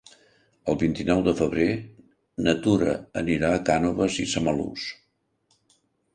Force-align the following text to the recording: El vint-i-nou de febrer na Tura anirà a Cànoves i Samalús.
El 0.71 0.77
vint-i-nou 0.83 1.19
de 1.27 1.33
febrer 1.41 1.67
na 2.47 2.55
Tura 2.65 2.97
anirà 3.23 3.53
a 3.59 3.61
Cànoves 3.69 4.19
i 4.27 4.27
Samalús. 4.35 4.89